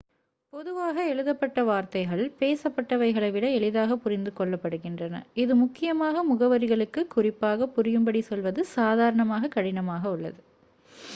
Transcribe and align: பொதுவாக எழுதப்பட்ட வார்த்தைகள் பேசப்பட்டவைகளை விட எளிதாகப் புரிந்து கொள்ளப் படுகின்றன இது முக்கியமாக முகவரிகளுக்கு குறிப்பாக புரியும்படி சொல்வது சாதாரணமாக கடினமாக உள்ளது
பொதுவாக 0.53 1.03
எழுதப்பட்ட 1.07 1.63
வார்த்தைகள் 1.63 2.23
பேசப்பட்டவைகளை 2.39 3.29
விட 3.31 3.45
எளிதாகப் 3.49 4.01
புரிந்து 4.03 4.33
கொள்ளப் 4.33 4.63
படுகின்றன 4.63 5.21
இது 5.33 5.55
முக்கியமாக 5.55 6.23
முகவரிகளுக்கு 6.23 7.03
குறிப்பாக 7.07 7.67
புரியும்படி 7.67 8.21
சொல்வது 8.21 8.63
சாதாரணமாக 8.75 9.51
கடினமாக 9.55 10.09
உள்ளது 10.09 10.41